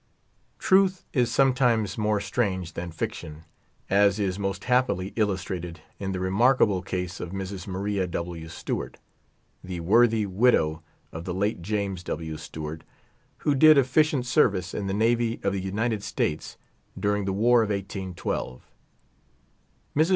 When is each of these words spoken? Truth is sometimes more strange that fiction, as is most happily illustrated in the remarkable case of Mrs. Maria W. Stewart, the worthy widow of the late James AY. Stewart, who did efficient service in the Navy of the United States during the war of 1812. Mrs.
Truth 0.57 1.05
is 1.13 1.31
sometimes 1.31 1.95
more 1.95 2.19
strange 2.19 2.73
that 2.73 2.91
fiction, 2.91 3.43
as 3.87 4.19
is 4.19 4.39
most 4.39 4.63
happily 4.63 5.13
illustrated 5.15 5.81
in 5.99 6.11
the 6.11 6.19
remarkable 6.19 6.81
case 6.81 7.19
of 7.19 7.29
Mrs. 7.33 7.67
Maria 7.67 8.07
W. 8.07 8.47
Stewart, 8.49 8.97
the 9.63 9.79
worthy 9.79 10.25
widow 10.25 10.81
of 11.11 11.25
the 11.25 11.35
late 11.35 11.61
James 11.61 12.03
AY. 12.09 12.35
Stewart, 12.37 12.83
who 13.45 13.53
did 13.53 13.77
efficient 13.77 14.25
service 14.25 14.73
in 14.73 14.87
the 14.87 14.93
Navy 14.95 15.39
of 15.43 15.53
the 15.53 15.61
United 15.61 16.01
States 16.01 16.57
during 16.99 17.25
the 17.25 17.31
war 17.31 17.61
of 17.61 17.69
1812. 17.69 18.67
Mrs. 19.95 20.09